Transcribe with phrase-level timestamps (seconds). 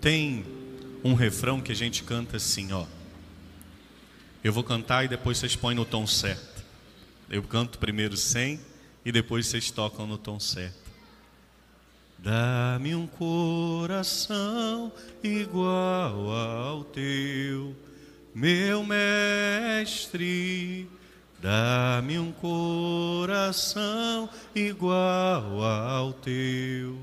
[0.00, 0.44] Tem
[1.02, 2.86] um refrão que a gente canta assim, ó.
[4.42, 6.64] Eu vou cantar e depois vocês põem no tom certo.
[7.28, 8.60] Eu canto primeiro sem
[9.04, 10.86] e depois vocês tocam no tom certo.
[12.18, 17.76] Dá-me um coração igual ao teu,
[18.34, 20.16] meu mestre.
[21.40, 26.98] Dá-me um coração igual ao teu,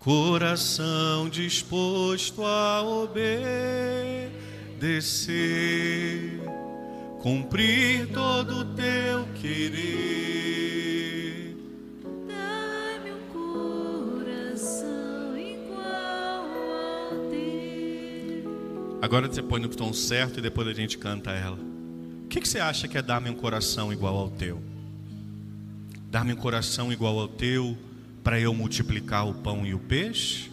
[0.00, 4.30] coração disposto a obedecer,
[7.20, 9.94] cumprir todo o teu querer.
[12.26, 13.20] Dá-me um
[14.16, 16.46] coração igual
[17.10, 18.98] ao teu.
[19.02, 21.58] Agora você põe no tom certo e depois a gente canta ela.
[22.24, 24.62] O que, que você acha que é dar-me um coração igual ao teu?
[26.10, 27.76] Dar-me um coração igual ao teu
[28.30, 30.52] para eu multiplicar o pão e o peixe?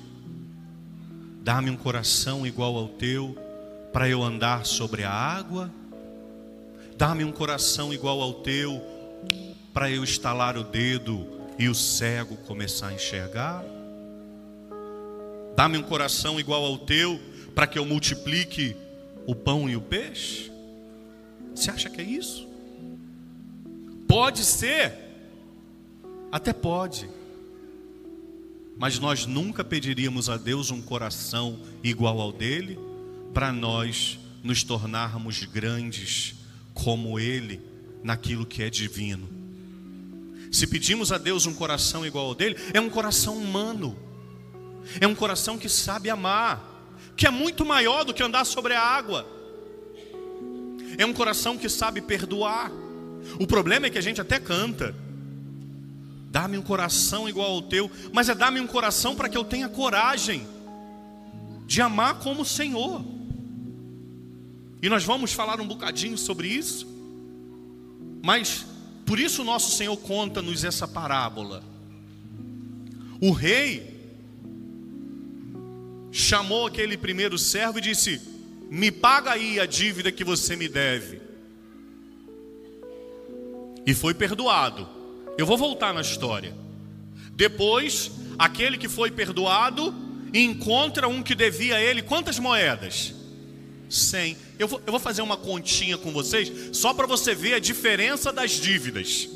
[1.44, 3.38] Dar-me um coração igual ao teu
[3.94, 5.72] para eu andar sobre a água?
[6.98, 8.82] Dar-me um coração igual ao teu
[9.76, 11.28] para eu estalar o dedo
[11.60, 13.64] e o cego começar a enxergar?
[15.56, 17.22] Dá-me um coração igual ao teu
[17.54, 18.76] para que eu multiplique
[19.28, 20.52] o pão e o peixe?
[21.54, 22.48] Você acha que é isso?
[24.08, 24.96] Pode ser,
[26.32, 27.08] até pode,
[28.78, 32.78] mas nós nunca pediríamos a Deus um coração igual ao dele
[33.34, 36.36] para nós nos tornarmos grandes
[36.74, 37.60] como ele
[38.04, 39.28] naquilo que é divino.
[40.52, 43.98] Se pedimos a Deus um coração igual ao dele, é um coração humano,
[45.02, 46.64] é um coração que sabe amar,
[47.16, 49.28] que é muito maior do que andar sobre a água.
[50.98, 52.72] É um coração que sabe perdoar.
[53.40, 54.96] O problema é que a gente até canta.
[56.30, 59.70] Dá-me um coração igual ao teu, mas é dar-me um coração para que eu tenha
[59.70, 60.48] coragem
[61.66, 63.04] de amar como o Senhor.
[64.82, 66.88] E nós vamos falar um bocadinho sobre isso.
[68.24, 68.66] Mas
[69.06, 71.64] por isso o nosso Senhor conta-nos essa parábola.
[73.22, 73.96] O rei
[76.12, 78.22] chamou aquele primeiro servo e disse:
[78.70, 81.22] me paga aí a dívida que você me deve.
[83.86, 84.97] E foi perdoado.
[85.38, 86.54] Eu vou voltar na história.
[87.34, 89.94] Depois, aquele que foi perdoado
[90.34, 93.14] encontra um que devia a ele quantas moedas?
[93.90, 94.36] Cem.
[94.58, 98.34] Eu vou, eu vou fazer uma continha com vocês, só para você ver a diferença
[98.34, 99.30] das dívidas.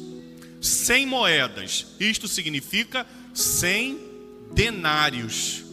[0.60, 1.88] Cem moedas.
[2.00, 4.00] Isto significa cem
[4.54, 5.64] denários.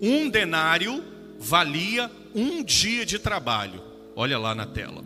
[0.00, 1.02] Um denário
[1.38, 3.82] valia um dia de trabalho.
[4.14, 5.04] Olha lá na tela.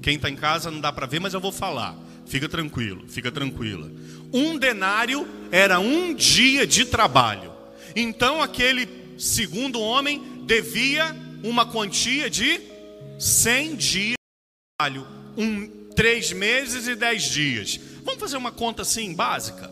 [0.00, 1.96] Quem está em casa não dá para ver, mas eu vou falar.
[2.26, 3.90] Fica tranquilo, fica tranquila.
[4.32, 7.52] Um denário era um dia de trabalho.
[7.94, 8.88] Então aquele
[9.18, 12.60] segundo homem devia uma quantia de
[13.18, 14.14] 100 dias de
[14.78, 15.06] trabalho,
[15.36, 17.78] um, três meses e dez dias.
[18.04, 19.70] Vamos fazer uma conta assim básica.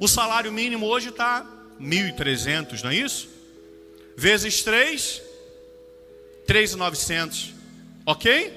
[0.00, 1.44] O salário mínimo hoje está
[1.80, 3.28] 1.300, não é isso?
[4.16, 5.20] Vezes três,
[6.46, 7.54] 3,900.
[8.06, 8.56] Ok?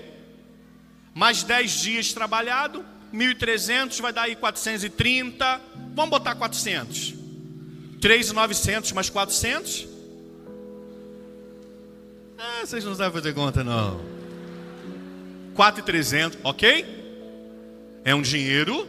[1.14, 5.62] Mais 10 dias trabalhado, 1.300 vai dar aí 430.
[5.94, 7.14] Vamos botar 400.
[8.00, 9.88] 3,900 mais 400.
[12.38, 14.02] Ah, vocês não sabem fazer conta não.
[15.54, 17.02] 4,300, ok?
[18.04, 18.88] É um dinheiro,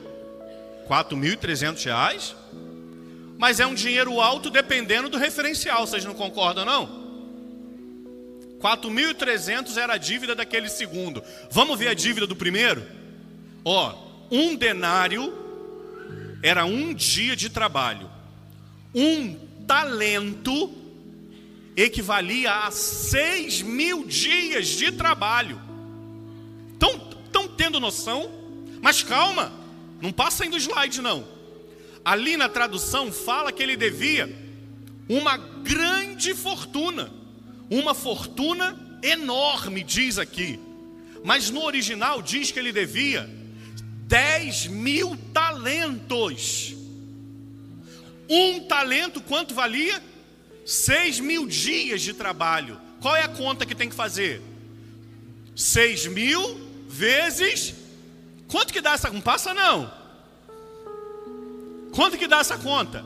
[0.88, 2.37] 4.300 reais.
[3.37, 5.87] Mas é um dinheiro alto dependendo do referencial.
[5.87, 7.03] Vocês não concordam não?
[8.61, 11.22] 4.300 era a dívida daquele segundo.
[11.50, 12.87] Vamos ver a dívida do primeiro?
[13.65, 15.33] Ó, um denário
[16.43, 18.10] era um dia de trabalho.
[18.94, 19.34] Um
[19.66, 20.72] talento
[21.77, 25.61] equivalia a 6 mil dias de trabalho.
[26.72, 28.31] Estão tendo noção?
[28.82, 29.53] Mas calma,
[30.00, 31.27] não passa ainda o slide não.
[32.05, 34.31] Ali na tradução fala que ele devia
[35.09, 37.22] uma grande fortuna
[37.72, 40.61] uma fortuna enorme, diz aqui.
[41.25, 43.29] Mas no original diz que ele devia
[44.12, 46.75] 10 mil talentos.
[48.29, 50.03] Um talento quanto valia?
[50.67, 52.79] 6 mil dias de trabalho.
[53.00, 54.43] Qual é a conta que tem que fazer?
[55.56, 57.75] 6 mil vezes.
[58.49, 59.09] Quanto que dá essa?
[59.09, 59.91] Não passa não.
[61.94, 63.03] Quanto que dá essa conta?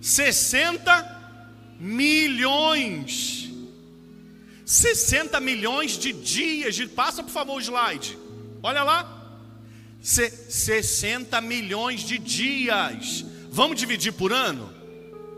[0.00, 3.50] 60 milhões.
[4.64, 6.88] 60 milhões de dias de.
[6.88, 8.16] Passa por favor o slide.
[8.62, 9.23] Olha lá.
[10.04, 13.24] Se, 60 milhões de dias.
[13.50, 14.70] Vamos dividir por ano?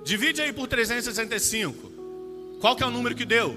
[0.04, 2.58] Divide aí por 365.
[2.60, 3.56] Qual que é o número que deu?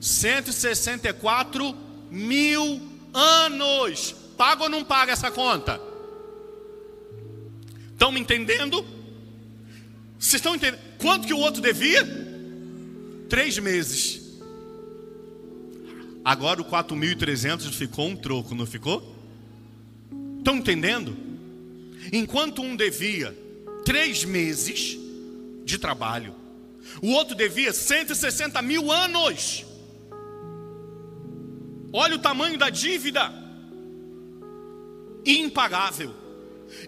[0.00, 1.76] 164
[2.10, 2.80] mil
[3.12, 4.14] anos.
[4.38, 5.78] Paga ou não paga essa conta?
[7.92, 8.82] Estão me entendendo?
[10.18, 10.80] Vocês estão entendendo?
[10.96, 12.02] Quanto que o outro devia?
[13.28, 14.40] Três meses.
[16.24, 19.19] Agora o 4.300 ficou um troco, não ficou?
[20.40, 21.14] Estão entendendo?
[22.10, 23.36] Enquanto um devia
[23.84, 24.98] três meses
[25.64, 26.34] de trabalho,
[27.02, 29.66] o outro devia 160 mil anos.
[31.92, 33.30] Olha o tamanho da dívida,
[35.26, 36.14] impagável.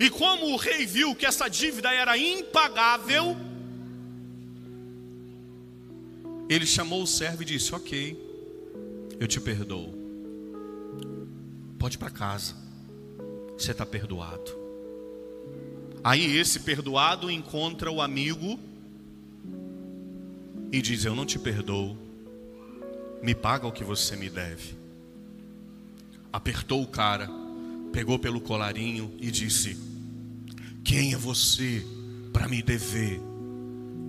[0.01, 3.37] E como o rei viu que essa dívida era impagável,
[6.49, 8.17] ele chamou o servo e disse: Ok,
[9.21, 9.93] eu te perdoo.
[11.79, 12.62] Pode ir para casa,
[13.63, 14.61] você está perdoado.
[16.03, 18.59] Aí esse perdoado encontra o amigo
[20.73, 21.97] e diz: Eu não te perdoo,
[23.23, 24.75] me paga o que você me deve.
[26.33, 27.31] Apertou o cara,
[27.93, 29.79] pegou pelo colarinho e disse:
[30.83, 31.87] Quem é você
[32.33, 33.21] para me dever?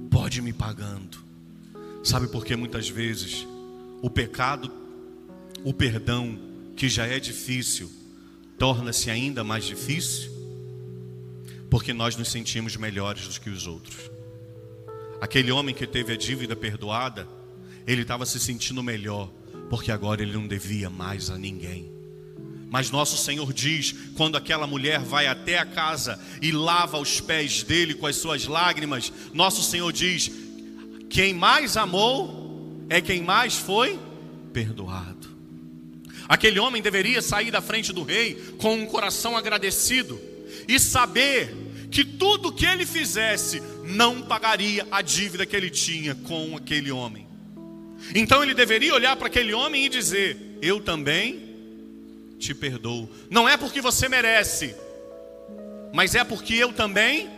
[0.10, 1.24] Pode me pagando.
[2.04, 3.46] Sabe por que muitas vezes
[4.02, 4.72] o pecado,
[5.64, 6.38] o perdão,
[6.76, 7.90] que já é difícil,
[8.58, 10.32] torna-se ainda mais difícil?
[11.70, 14.12] Porque nós nos sentimos melhores do que os outros.
[15.20, 17.28] Aquele homem que teve a dívida perdoada,
[17.88, 19.32] ele estava se sentindo melhor,
[19.70, 21.92] porque agora ele não devia mais a ninguém.
[22.74, 27.62] Mas nosso Senhor diz: quando aquela mulher vai até a casa e lava os pés
[27.62, 30.32] dele com as suas lágrimas, nosso Senhor diz:
[31.10, 34.00] quem mais amou é quem mais foi
[34.52, 35.13] perdoado.
[36.28, 40.20] Aquele homem deveria sair da frente do rei com um coração agradecido
[40.68, 41.54] e saber
[41.92, 47.28] que tudo que ele fizesse não pagaria a dívida que ele tinha com aquele homem.
[48.16, 51.56] Então ele deveria olhar para aquele homem e dizer: Eu também
[52.40, 53.10] te perdoo.
[53.30, 54.76] Não é porque você merece,
[55.94, 57.30] mas é porque eu também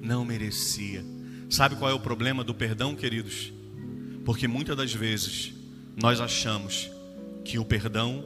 [0.00, 1.04] não merecia.
[1.48, 3.52] Sabe qual é o problema do perdão, queridos?
[4.24, 5.52] Porque muitas das vezes
[5.96, 6.90] nós achamos
[7.46, 8.24] que o perdão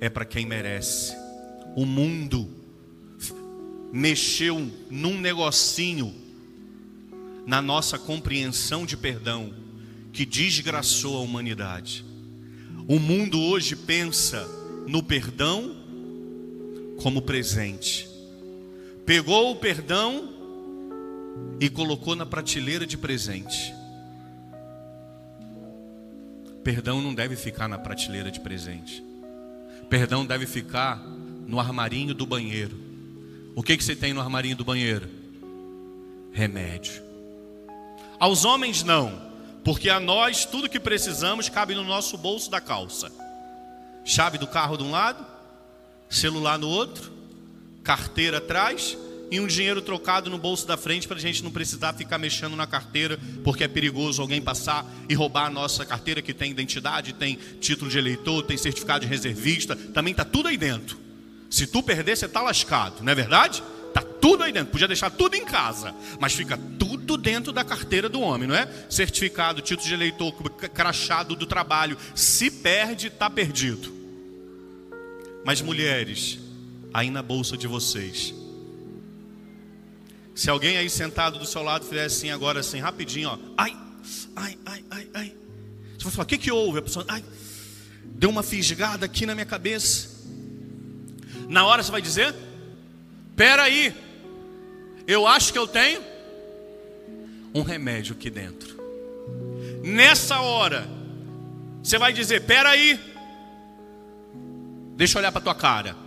[0.00, 1.16] é para quem merece.
[1.76, 2.50] O mundo
[3.92, 6.12] mexeu num negocinho
[7.46, 9.54] na nossa compreensão de perdão
[10.12, 12.04] que desgraçou a humanidade.
[12.88, 14.44] O mundo hoje pensa
[14.88, 15.76] no perdão
[17.00, 18.08] como presente.
[19.04, 20.28] Pegou o perdão
[21.60, 23.72] e colocou na prateleira de presente.
[26.66, 29.00] Perdão não deve ficar na prateleira de presente.
[29.88, 30.98] Perdão deve ficar
[31.46, 32.76] no armarinho do banheiro.
[33.54, 35.08] O que, que você tem no armarinho do banheiro?
[36.32, 37.00] Remédio.
[38.18, 39.30] Aos homens não,
[39.62, 43.12] porque a nós tudo que precisamos cabe no nosso bolso da calça.
[44.04, 45.24] Chave do carro de um lado,
[46.10, 47.12] celular no outro,
[47.84, 48.98] carteira atrás
[49.30, 52.54] e um dinheiro trocado no bolso da frente para a gente não precisar ficar mexendo
[52.54, 57.12] na carteira, porque é perigoso alguém passar e roubar a nossa carteira que tem identidade,
[57.12, 60.98] tem título de eleitor, tem certificado de reservista, também está tudo aí dentro.
[61.50, 63.62] Se tu perder, você está lascado, não é verdade?
[63.88, 64.72] Está tudo aí dentro.
[64.72, 68.68] Podia deixar tudo em casa, mas fica tudo dentro da carteira do homem, não é?
[68.90, 70.32] Certificado, título de eleitor,
[70.74, 71.96] crachado do trabalho.
[72.14, 73.94] Se perde, está perdido.
[75.44, 76.38] Mas mulheres,
[76.92, 78.34] aí na bolsa de vocês.
[80.36, 83.38] Se alguém aí sentado do seu lado fizer assim agora, assim, rapidinho, ó.
[83.56, 83.74] Ai,
[84.36, 85.36] ai, ai, ai, ai.
[85.96, 86.78] Você vai falar, o que, que houve?
[86.78, 87.24] A pessoa, ai,
[88.04, 90.10] deu uma fisgada aqui na minha cabeça.
[91.48, 92.34] Na hora você vai dizer:
[93.30, 93.94] Espera aí,
[95.06, 96.02] eu acho que eu tenho
[97.54, 98.76] um remédio aqui dentro.
[99.82, 100.86] Nessa hora,
[101.82, 103.00] você vai dizer: Espera aí,
[104.96, 106.05] deixa eu olhar para tua cara.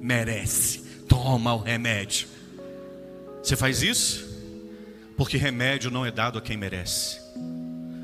[0.00, 2.28] Merece, toma o remédio.
[3.42, 4.26] Você faz isso?
[5.16, 7.18] Porque remédio não é dado a quem merece,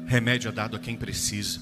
[0.07, 1.61] remédio é dado a quem precisa.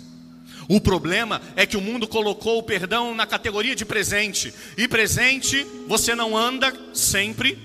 [0.69, 4.54] O problema é que o mundo colocou o perdão na categoria de presente.
[4.76, 7.59] E presente, você não anda sempre.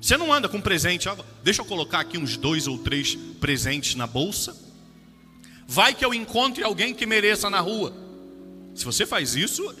[0.00, 1.08] Você não anda com presente.
[1.42, 4.56] Deixa eu colocar aqui uns dois ou três presentes na bolsa.
[5.66, 7.94] Vai que eu encontre alguém que mereça na rua.
[8.74, 9.74] Se você faz isso,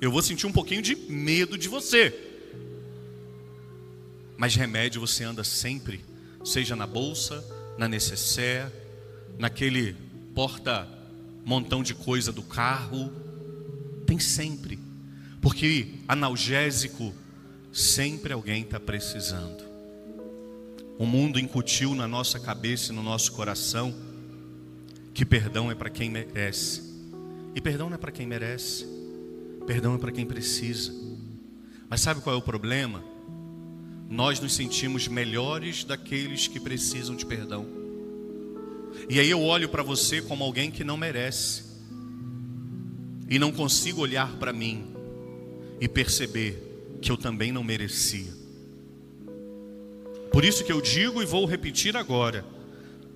[0.00, 2.28] eu vou sentir um pouquinho de medo de você.
[4.36, 6.02] Mas remédio você anda sempre,
[6.42, 7.44] seja na bolsa,
[7.76, 8.72] na necessaire,
[9.38, 9.94] naquele
[10.34, 10.88] porta
[11.44, 13.12] montão de coisa do carro.
[14.06, 14.78] Tem sempre.
[15.42, 17.14] Porque analgésico,
[17.70, 19.62] sempre alguém está precisando.
[20.98, 23.94] O mundo incutiu na nossa cabeça e no nosso coração
[25.12, 26.82] que perdão é para quem merece.
[27.54, 28.99] E perdão não é para quem merece.
[29.66, 30.92] Perdão é para quem precisa.
[31.88, 33.02] Mas sabe qual é o problema?
[34.08, 37.66] Nós nos sentimos melhores daqueles que precisam de perdão.
[39.08, 41.64] E aí eu olho para você como alguém que não merece.
[43.28, 44.86] E não consigo olhar para mim
[45.80, 48.32] e perceber que eu também não merecia.
[50.32, 52.44] Por isso que eu digo e vou repetir agora: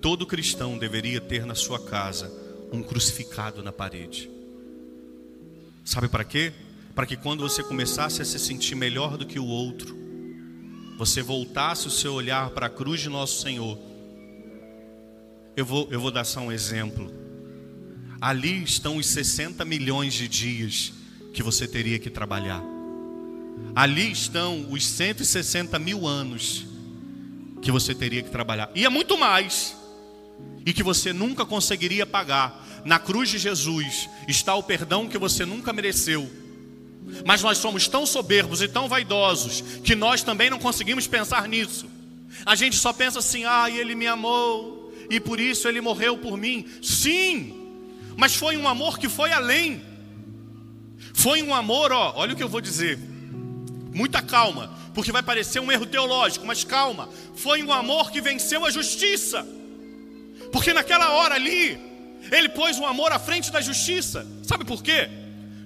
[0.01, 2.31] todo cristão deveria ter na sua casa
[2.71, 4.34] um crucificado na parede.
[5.85, 6.51] Sabe para quê?
[6.95, 9.95] Para que quando você começasse a se sentir melhor do que o outro,
[10.97, 13.77] você voltasse o seu olhar para a cruz de nosso Senhor.
[15.55, 17.13] Eu vou, eu vou dar só um exemplo.
[18.19, 20.91] Ali estão os 60 milhões de dias
[21.33, 22.63] que você teria que trabalhar.
[23.75, 26.65] Ali estão os 160 mil anos
[27.61, 28.71] que você teria que trabalhar.
[28.73, 29.77] E é muito mais.
[30.65, 32.64] E que você nunca conseguiria pagar.
[32.85, 36.31] Na cruz de Jesus está o perdão que você nunca mereceu.
[37.25, 41.87] Mas nós somos tão soberbos e tão vaidosos que nós também não conseguimos pensar nisso.
[42.45, 46.37] A gente só pensa assim: ah, ele me amou e por isso ele morreu por
[46.37, 46.67] mim.
[46.81, 47.73] Sim,
[48.15, 49.83] mas foi um amor que foi além.
[51.13, 52.99] Foi um amor, ó, olha o que eu vou dizer.
[53.93, 57.09] Muita calma, porque vai parecer um erro teológico, mas calma.
[57.35, 59.47] Foi um amor que venceu a justiça.
[60.51, 61.79] Porque naquela hora ali,
[62.31, 64.25] ele pôs o amor à frente da justiça.
[64.43, 65.09] Sabe por quê?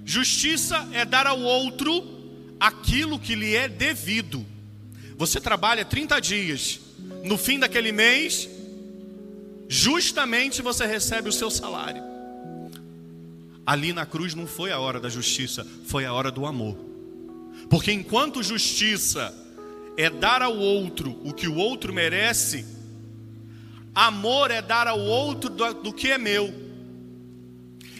[0.04, 2.20] Justiça é dar ao outro
[2.58, 4.44] aquilo que lhe é devido.
[5.16, 6.80] Você trabalha 30 dias,
[7.24, 8.48] no fim daquele mês,
[9.68, 12.02] justamente você recebe o seu salário.
[13.66, 16.76] Ali na cruz não foi a hora da justiça, foi a hora do amor.
[17.68, 19.32] Porque enquanto justiça
[19.96, 22.64] é dar ao outro o que o outro merece,
[23.94, 26.52] amor é dar ao outro do, que é meu.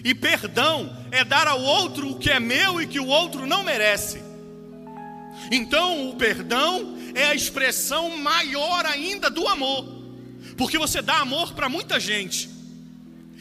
[0.02, 3.62] E perdão é dar ao outro o que é meu e que o outro não
[3.62, 4.23] merece.
[5.50, 9.85] Então, o perdão é a expressão maior ainda do amor,
[10.56, 12.49] porque você dá amor para muita gente,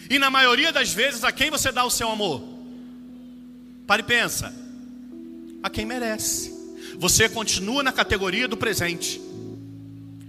[0.10, 2.42] e na maioria das vezes, a quem você dá o seu amor?
[3.86, 4.52] Pare e pensa.
[5.62, 6.52] A quem merece.
[6.98, 9.22] Você continua na categoria do presente.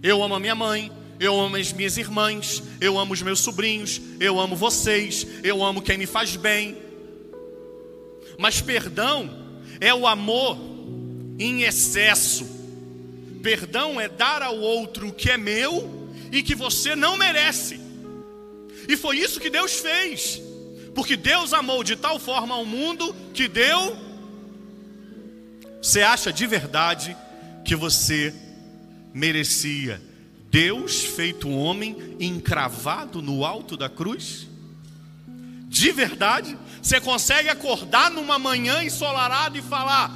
[0.02, 4.00] Eu amo a minha mãe, eu amo as minhas irmãs, eu amo os meus sobrinhos,
[4.18, 6.78] eu amo vocês, eu amo quem me faz bem.
[8.38, 9.28] Mas perdão
[9.78, 10.56] é o amor
[11.38, 12.46] em excesso.
[13.42, 17.78] Perdão é dar ao outro o que é meu e que você não merece.
[18.88, 20.40] E foi isso que Deus fez.
[20.94, 23.94] Porque Deus amou de tal forma ao mundo que deu.
[25.82, 27.14] Você acha de verdade
[27.62, 28.32] que você
[29.12, 30.00] merecia
[30.50, 34.48] Deus feito homem encravado no alto da cruz?
[35.68, 36.58] De verdade?
[36.82, 40.10] Você consegue acordar numa manhã ensolarada e falar: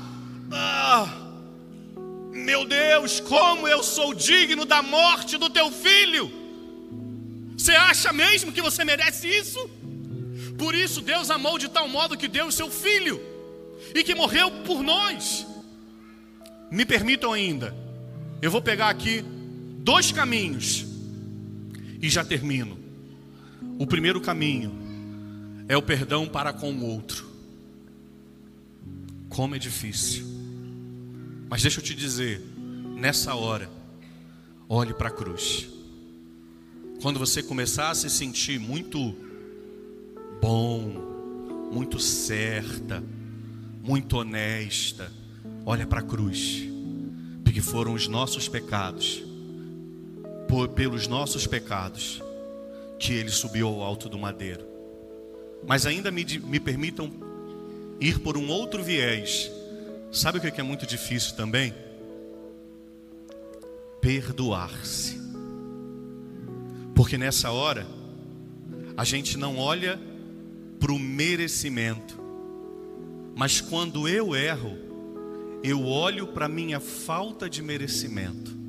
[0.50, 1.08] Ah,
[2.32, 6.32] meu Deus, como eu sou digno da morte do teu filho?
[7.56, 9.70] Você acha mesmo que você merece isso?
[10.58, 13.20] Por isso Deus amou de tal modo que deu o seu filho
[13.94, 15.46] e que morreu por nós.
[16.72, 17.72] Me permitam ainda,
[18.42, 19.24] eu vou pegar aqui
[19.84, 20.86] dois caminhos
[22.00, 22.78] e já termino.
[23.78, 24.72] O primeiro caminho
[25.68, 27.28] é o perdão para com o outro.
[29.28, 30.24] Como é difícil.
[31.50, 32.40] Mas deixa eu te dizer,
[32.96, 33.70] nessa hora,
[34.68, 35.68] olhe para a cruz.
[37.02, 39.14] Quando você começar a se sentir muito
[40.40, 43.04] bom, muito certa,
[43.82, 45.12] muito honesta,
[45.66, 46.62] olha para a cruz,
[47.44, 49.22] porque foram os nossos pecados,
[50.54, 52.22] por, pelos nossos pecados,
[52.96, 54.64] que ele subiu ao alto do madeiro.
[55.66, 57.10] Mas ainda me, me permitam
[58.00, 59.50] ir por um outro viés.
[60.12, 61.74] Sabe o que é muito difícil também?
[64.00, 65.20] Perdoar-se.
[66.94, 67.84] Porque nessa hora,
[68.96, 69.98] a gente não olha
[70.78, 72.16] para o merecimento,
[73.34, 74.78] mas quando eu erro,
[75.64, 78.63] eu olho para a minha falta de merecimento.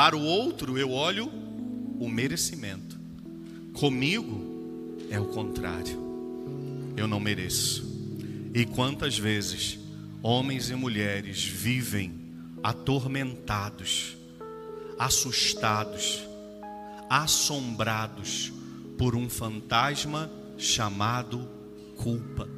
[0.00, 1.30] Para o outro, eu olho
[2.00, 2.98] o merecimento.
[3.74, 5.94] Comigo é o contrário.
[6.96, 7.84] Eu não mereço.
[8.54, 9.78] E quantas vezes
[10.22, 12.14] homens e mulheres vivem
[12.62, 14.16] atormentados,
[14.98, 16.26] assustados,
[17.10, 18.54] assombrados
[18.96, 21.46] por um fantasma chamado
[21.98, 22.48] culpa.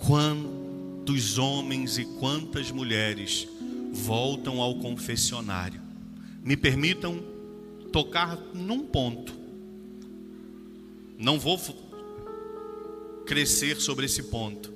[0.00, 3.46] Quantos homens e quantas mulheres
[3.94, 5.80] voltam ao confessionário.
[6.42, 7.22] Me permitam
[7.92, 9.32] tocar num ponto.
[11.16, 11.58] Não vou
[13.24, 14.74] crescer sobre esse ponto.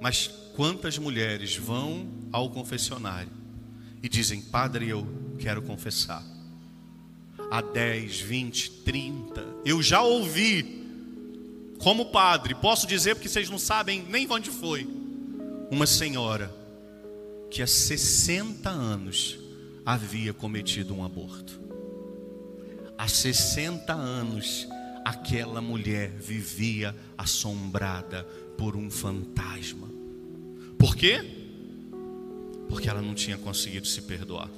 [0.00, 3.30] Mas quantas mulheres vão ao confessionário
[4.02, 5.06] e dizem: Padre, eu
[5.38, 6.24] quero confessar.
[7.50, 9.46] Há 10, 20, 30.
[9.64, 10.84] Eu já ouvi,
[11.78, 14.88] como padre, posso dizer porque vocês não sabem nem onde foi.
[15.70, 16.57] Uma senhora
[17.50, 19.38] que há 60 anos
[19.84, 21.58] havia cometido um aborto.
[22.96, 24.68] Há 60 anos
[25.04, 28.24] aquela mulher vivia assombrada
[28.56, 29.88] por um fantasma.
[30.78, 31.24] Por quê?
[32.68, 34.50] Porque ela não tinha conseguido se perdoar.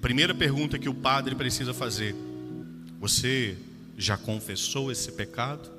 [0.00, 2.14] Primeira pergunta que o padre precisa fazer:
[3.00, 3.56] Você
[3.96, 5.70] já confessou esse pecado?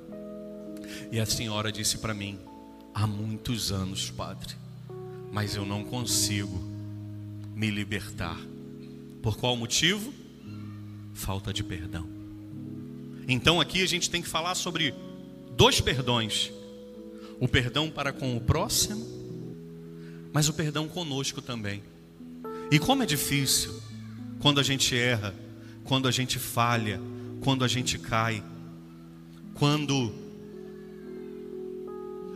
[1.12, 2.36] E a senhora disse para mim:
[2.98, 4.54] Há muitos anos, padre,
[5.30, 6.58] mas eu não consigo
[7.54, 8.40] me libertar.
[9.20, 10.14] Por qual motivo?
[11.12, 12.08] Falta de perdão.
[13.28, 14.94] Então aqui a gente tem que falar sobre
[15.54, 16.50] dois perdões:
[17.38, 19.06] o perdão para com o próximo,
[20.32, 21.82] mas o perdão conosco também.
[22.70, 23.78] E como é difícil
[24.40, 25.34] quando a gente erra,
[25.84, 26.98] quando a gente falha,
[27.42, 28.42] quando a gente cai,
[29.52, 30.14] quando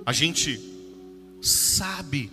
[0.05, 0.61] a gente
[1.41, 2.31] sabe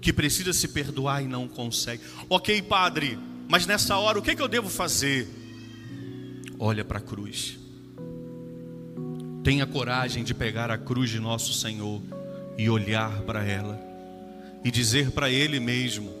[0.00, 2.02] que precisa se perdoar e não consegue.
[2.28, 5.28] Ok, padre, mas nessa hora o que, que eu devo fazer?
[6.58, 7.58] Olha para a cruz.
[9.44, 12.02] Tenha coragem de pegar a cruz de nosso Senhor
[12.56, 13.80] e olhar para ela
[14.64, 16.12] e dizer para Ele mesmo: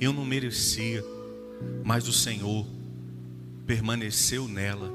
[0.00, 1.04] Eu não merecia,
[1.84, 2.66] mas o Senhor
[3.66, 4.90] permaneceu nela,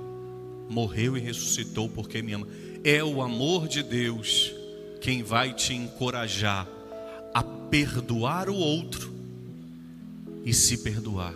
[0.70, 2.48] morreu e ressuscitou porque me ama.
[2.84, 4.52] É o amor de Deus
[5.02, 6.68] quem vai te encorajar
[7.34, 9.14] a perdoar o outro
[10.44, 11.34] e se perdoar.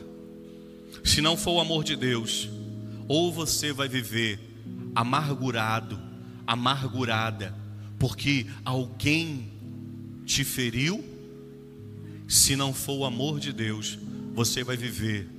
[1.03, 2.49] Se não for o amor de Deus,
[3.07, 4.39] ou você vai viver
[4.95, 5.99] amargurado,
[6.47, 7.53] amargurada,
[7.99, 9.51] porque alguém
[10.25, 11.03] te feriu,
[12.27, 13.99] se não for o amor de Deus,
[14.33, 15.29] você vai viver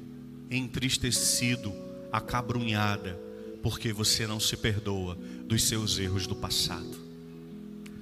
[0.49, 1.73] entristecido,
[2.13, 3.19] acabrunhada,
[3.61, 6.97] porque você não se perdoa dos seus erros do passado.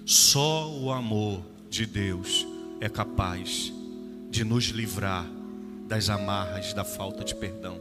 [0.05, 2.47] Só o amor de Deus
[2.81, 3.73] é capaz
[4.31, 5.27] de nos livrar
[5.87, 7.79] das amarras da falta de perdão.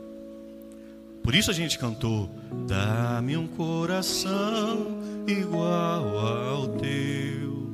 [1.23, 2.29] Por isso a gente cantou:
[2.67, 7.67] Dá-me um coração igual ao teu,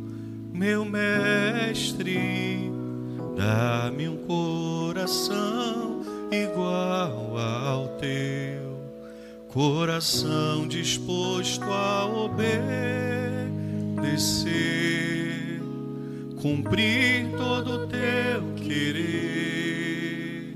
[0.54, 2.69] meu mestre.
[3.36, 8.59] Dá-me um coração igual ao teu,
[9.49, 12.69] coração disposto a obedecer,
[16.39, 20.55] cumprir todo o teu querer.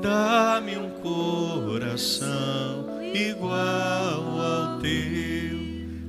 [0.00, 5.58] Dá-me um coração igual ao teu.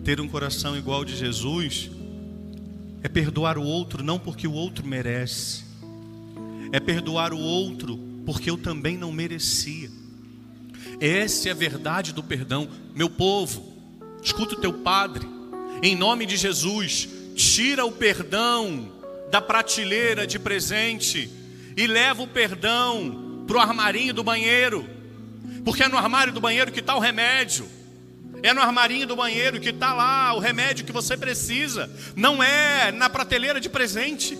[0.04, 1.90] Ter um coração igual de Jesus
[3.02, 5.64] é perdoar o outro não porque o outro merece,
[6.72, 10.05] é perdoar o outro porque eu também não merecia.
[11.00, 12.70] Essa é a verdade do perdão.
[12.94, 13.74] Meu povo,
[14.22, 15.28] escuta o teu padre,
[15.82, 18.92] em nome de Jesus, tira o perdão
[19.30, 21.30] da prateleira de presente
[21.76, 24.88] e leva o perdão para o armarinho do banheiro,
[25.64, 27.70] porque é no armário do banheiro que está o remédio.
[28.44, 32.92] É no armarinho do banheiro que está lá o remédio que você precisa, não é
[32.92, 34.38] na prateleira de presente.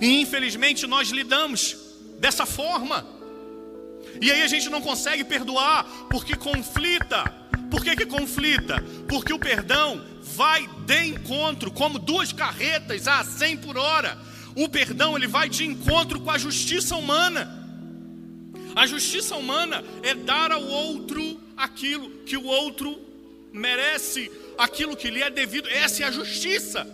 [0.00, 1.76] E infelizmente nós lidamos
[2.18, 3.19] dessa forma.
[4.20, 7.24] E aí a gente não consegue perdoar porque conflita.
[7.70, 8.82] Por que, que conflita?
[9.08, 14.18] Porque o perdão vai de encontro, como duas carretas a 100 por hora.
[14.56, 17.58] O perdão ele vai de encontro com a justiça humana.
[18.74, 22.98] A justiça humana é dar ao outro aquilo que o outro
[23.52, 25.68] merece, aquilo que lhe é devido.
[25.68, 26.86] Essa é a justiça.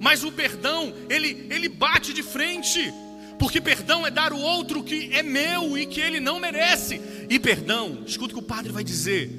[0.00, 2.92] Mas o perdão, ele, ele bate de frente.
[3.40, 7.00] Porque perdão é dar o outro que é meu e que ele não merece.
[7.30, 9.30] E perdão, escuta o que o padre vai dizer,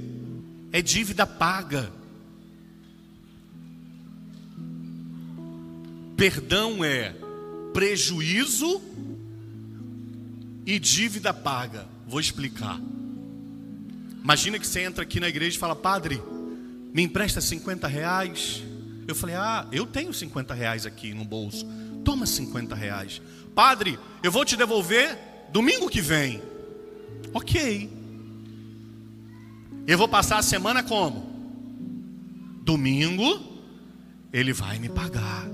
[0.72, 1.94] é dívida paga.
[6.18, 7.14] Perdão é
[7.74, 8.82] prejuízo
[10.66, 11.88] e dívida paga.
[12.08, 12.82] Vou explicar.
[14.24, 16.20] Imagina que você entra aqui na igreja e fala, padre,
[16.92, 18.64] me empresta 50 reais.
[19.08, 21.68] Eu falei, ah, eu tenho 50 reais aqui no bolso.
[22.04, 23.22] Toma 50 reais.
[23.56, 25.18] Padre, eu vou te devolver
[25.52, 26.42] domingo que vem.
[27.34, 27.90] Ok.
[29.88, 31.30] Eu vou passar a semana como?
[32.64, 33.42] Domingo,
[34.32, 35.48] ele vai me pagar.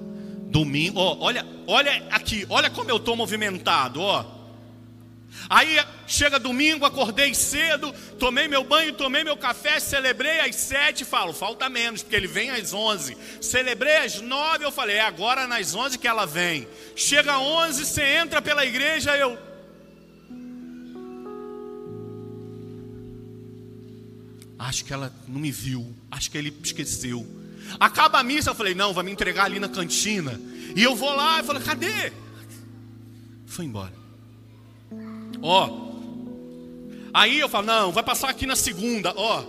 [0.50, 4.37] Domingo, olha, olha aqui, olha como eu estou movimentado, ó.
[5.50, 11.32] Aí chega domingo, acordei cedo, tomei meu banho, tomei meu café, celebrei às sete, falo,
[11.32, 13.18] falta menos, porque ele vem às onze.
[13.40, 16.68] Celebrei às nove, eu falei, é agora nas onze que ela vem.
[16.96, 19.38] Chega onze, você entra pela igreja, eu.
[24.60, 27.26] Acho que ela não me viu, acho que ele esqueceu.
[27.80, 30.40] Acaba a missa, eu falei, não, vai me entregar ali na cantina.
[30.76, 32.12] E eu vou lá, e falo, cadê?
[33.46, 34.07] Foi embora.
[35.42, 35.88] Ó.
[37.14, 39.44] Aí eu falo, não, vai passar aqui na segunda, ó.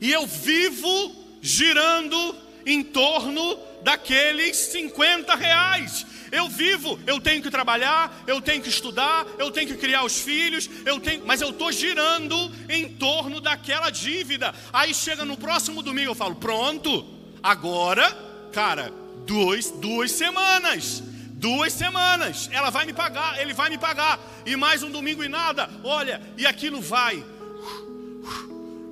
[0.00, 6.06] E eu vivo girando em torno daqueles 50 reais.
[6.32, 10.20] Eu vivo, eu tenho que trabalhar, eu tenho que estudar, eu tenho que criar os
[10.20, 14.52] filhos, eu tenho, mas eu estou girando em torno daquela dívida.
[14.72, 17.06] Aí chega no próximo domingo, eu falo, pronto,
[17.42, 18.10] agora,
[18.52, 18.92] cara,
[19.24, 21.02] duas, duas semanas.
[21.46, 25.28] Duas semanas, ela vai me pagar, ele vai me pagar, e mais um domingo e
[25.28, 27.24] nada, olha, e aquilo vai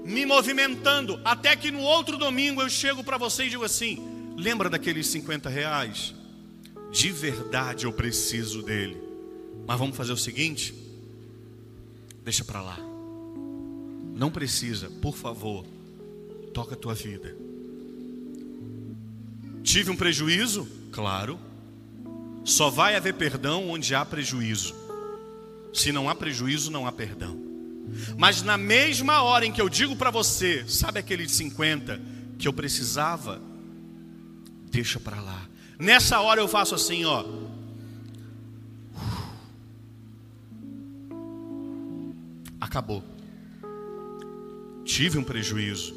[0.05, 3.99] me movimentando, até que no outro domingo eu chego para você e digo assim:
[4.37, 6.15] lembra daqueles 50 reais?
[6.93, 9.03] De verdade eu preciso dele,
[9.67, 10.73] mas vamos fazer o seguinte:
[12.23, 12.79] deixa para lá,
[14.15, 15.67] não precisa, por favor,
[16.53, 17.37] toca a tua vida.
[19.65, 20.69] Tive um prejuízo?
[20.93, 21.53] Claro.
[22.45, 24.75] Só vai haver perdão onde há prejuízo.
[25.73, 27.37] Se não há prejuízo, não há perdão.
[28.17, 32.01] Mas na mesma hora em que eu digo para você, sabe aquele de 50
[32.39, 33.41] que eu precisava?
[34.71, 35.47] Deixa para lá.
[35.79, 37.25] Nessa hora eu faço assim, ó.
[42.61, 43.05] Acabou.
[44.85, 45.95] Tive um prejuízo,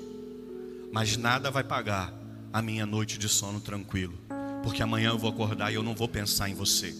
[0.92, 2.14] mas nada vai pagar
[2.54, 4.27] a minha noite de sono tranquilo.
[4.67, 6.93] Porque amanhã eu vou acordar e eu não vou pensar em você.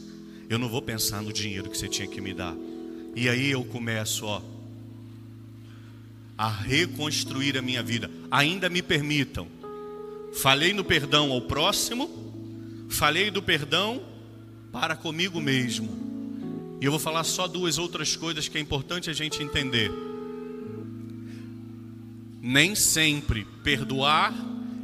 [0.50, 2.56] Eu não vou pensar no dinheiro que você tinha que me dar.
[3.14, 4.42] E aí eu começo, ó,
[6.38, 8.10] a reconstruir a minha vida.
[8.32, 9.50] Ainda me permitam.
[10.34, 12.10] Falei no perdão ao próximo,
[12.88, 14.02] falei do perdão
[14.72, 15.90] para comigo mesmo.
[16.80, 19.92] E eu vou falar só duas outras coisas que é importante a gente entender.
[22.42, 24.34] Nem sempre perdoar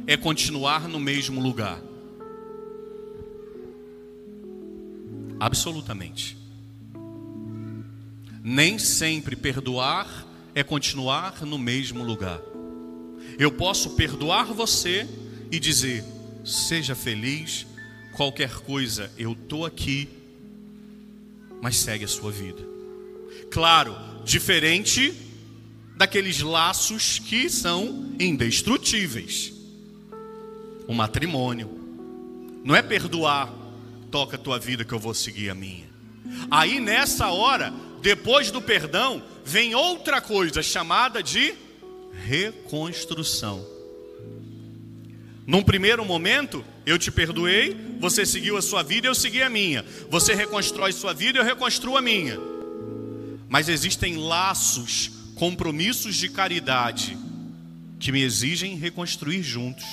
[0.06, 1.80] é continuar no mesmo lugar.
[5.38, 6.36] Absolutamente.
[8.42, 12.40] Nem sempre perdoar é continuar no mesmo lugar.
[13.38, 15.08] Eu posso perdoar você
[15.50, 16.04] e dizer:
[16.44, 17.66] seja feliz,
[18.14, 20.08] qualquer coisa, eu estou aqui,
[21.60, 22.62] mas segue a sua vida.
[23.50, 25.14] Claro, diferente
[25.96, 29.52] daqueles laços que são indestrutíveis.
[30.86, 31.70] O matrimônio
[32.64, 33.52] não é perdoar
[34.14, 35.88] toca a tua vida que eu vou seguir a minha.
[36.48, 41.52] Aí nessa hora, depois do perdão, vem outra coisa chamada de
[42.24, 43.66] reconstrução.
[45.44, 49.84] Num primeiro momento, eu te perdoei, você seguiu a sua vida, eu segui a minha.
[50.08, 52.38] Você reconstrói sua vida, eu reconstruo a minha.
[53.48, 57.18] Mas existem laços, compromissos de caridade
[57.98, 59.84] que me exigem reconstruir juntos,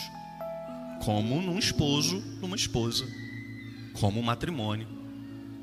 [1.04, 3.31] como num esposo, numa esposa
[3.94, 4.88] como um matrimônio.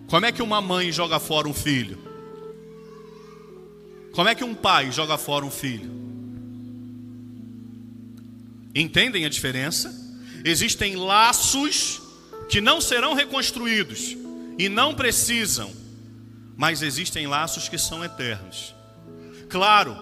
[0.09, 1.99] Como é que uma mãe joga fora um filho?
[4.13, 5.91] Como é que um pai joga fora um filho?
[8.75, 9.95] Entendem a diferença?
[10.45, 12.01] Existem laços
[12.49, 14.17] que não serão reconstruídos
[14.59, 15.71] e não precisam,
[16.57, 18.75] mas existem laços que são eternos.
[19.49, 19.97] Claro,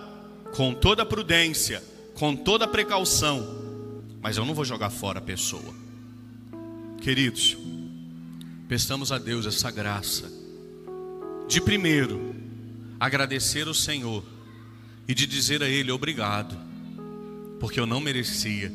[0.54, 1.82] com toda prudência,
[2.14, 5.74] com toda precaução, mas eu não vou jogar fora a pessoa.
[7.02, 7.56] Queridos,
[8.68, 10.28] Peçamos a Deus essa graça
[11.46, 12.34] de primeiro
[12.98, 14.24] agradecer ao Senhor
[15.06, 16.56] e de dizer a Ele obrigado,
[17.60, 18.72] porque eu não merecia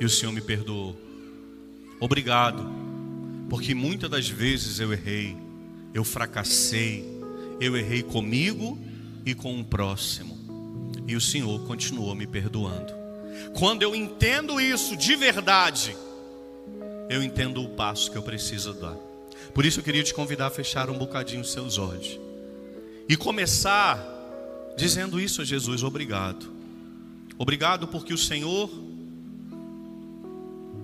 [0.00, 1.00] e o Senhor me perdoou.
[2.00, 2.68] Obrigado,
[3.48, 5.36] porque muitas das vezes eu errei,
[5.94, 7.04] eu fracassei,
[7.60, 8.76] eu errei comigo
[9.24, 10.36] e com o próximo,
[11.06, 12.92] e o Senhor continuou me perdoando.
[13.54, 15.96] Quando eu entendo isso de verdade,
[17.10, 18.96] eu entendo o passo que eu preciso dar.
[19.52, 22.18] Por isso eu queria te convidar a fechar um bocadinho os seus olhos
[23.08, 24.00] e começar
[24.76, 26.46] dizendo isso a Jesus: obrigado.
[27.36, 28.70] Obrigado porque o Senhor,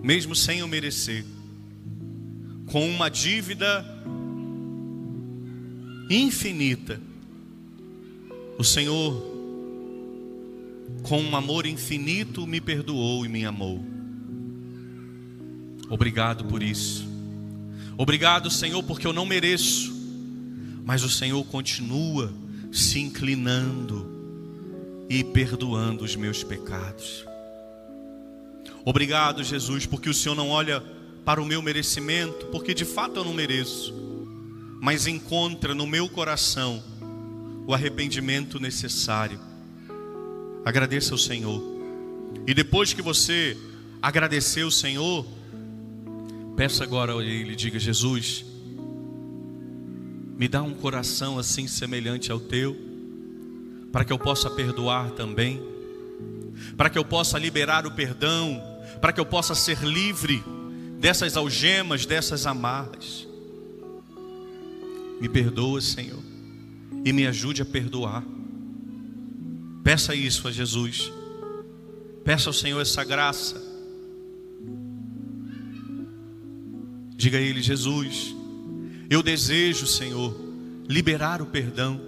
[0.02, 1.24] mesmo sem eu merecer,
[2.72, 3.86] com uma dívida
[6.10, 7.00] infinita,
[8.58, 9.22] o Senhor,
[11.04, 13.95] com um amor infinito, me perdoou e me amou.
[15.88, 17.06] Obrigado por isso.
[17.96, 19.94] Obrigado, Senhor, porque eu não mereço,
[20.84, 22.32] mas o Senhor continua
[22.72, 24.14] se inclinando
[25.08, 27.24] e perdoando os meus pecados.
[28.84, 30.82] Obrigado, Jesus, porque o Senhor não olha
[31.24, 33.92] para o meu merecimento, porque de fato eu não mereço,
[34.80, 36.82] mas encontra no meu coração
[37.66, 39.40] o arrependimento necessário.
[40.64, 41.62] Agradeça ao Senhor.
[42.46, 43.56] E depois que você
[44.00, 45.26] agradecer o Senhor,
[46.56, 48.44] peça agora a Ele, diga: Jesus,
[50.36, 52.76] me dá um coração assim semelhante ao teu,
[53.92, 55.62] para que eu possa perdoar também,
[56.76, 58.60] para que eu possa liberar o perdão,
[59.00, 60.42] para que eu possa ser livre
[60.98, 63.26] dessas algemas, dessas amarras.
[65.20, 66.22] Me perdoa, Senhor,
[67.04, 68.24] e me ajude a perdoar.
[69.84, 71.12] Peça isso a Jesus.
[72.24, 73.65] Peça ao Senhor essa graça.
[77.16, 78.36] Diga a Ele, Jesus,
[79.08, 80.36] eu desejo, Senhor,
[80.86, 82.00] liberar o perdão,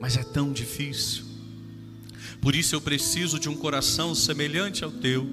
[0.00, 1.24] mas é tão difícil.
[2.40, 5.28] Por isso eu preciso de um coração semelhante ao teu,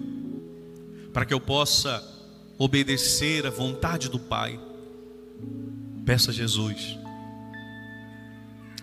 [1.13, 2.03] para que eu possa
[2.57, 4.59] obedecer à vontade do Pai.
[6.05, 6.97] Peça a Jesus.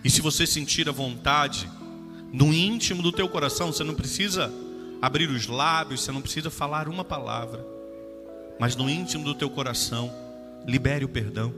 [0.03, 1.69] E se você sentir a vontade,
[2.33, 4.51] no íntimo do teu coração, você não precisa
[5.01, 7.65] abrir os lábios, você não precisa falar uma palavra,
[8.61, 10.13] mas no íntimo do teu coração,
[10.67, 11.51] libere o perdão.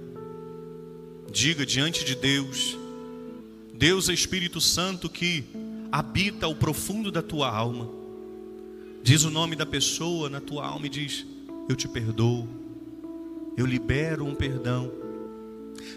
[1.30, 2.78] Diga diante de Deus,
[3.74, 5.44] Deus é Espírito Santo que
[5.92, 7.90] habita o profundo da tua alma.
[9.04, 11.26] Diz o nome da pessoa na tua alma e diz:
[11.68, 12.48] Eu te perdoo,
[13.58, 14.90] eu libero um perdão.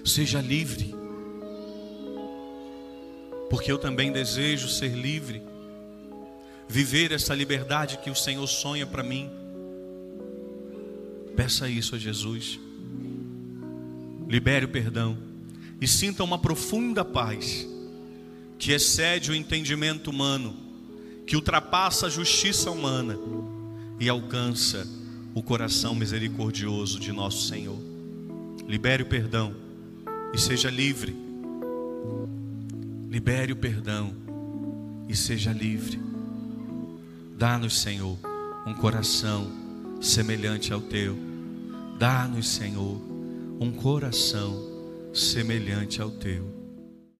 [0.04, 0.92] Seja livre,
[3.48, 5.40] porque eu também desejo ser livre,
[6.66, 9.45] viver essa liberdade que o Senhor sonha para mim.
[11.36, 12.58] Peça isso a Jesus.
[14.26, 15.18] Libere o perdão
[15.80, 17.68] e sinta uma profunda paz
[18.58, 20.56] que excede o entendimento humano,
[21.26, 23.18] que ultrapassa a justiça humana
[24.00, 24.88] e alcança
[25.34, 27.78] o coração misericordioso de nosso Senhor.
[28.66, 29.54] Libere o perdão
[30.32, 31.14] e seja livre.
[33.10, 34.14] Libere o perdão
[35.06, 36.00] e seja livre.
[37.36, 38.18] Dá-nos, Senhor,
[38.66, 39.65] um coração
[40.00, 41.16] semelhante ao teu.
[41.98, 43.00] Dá-nos, Senhor,
[43.60, 46.55] um coração semelhante ao teu.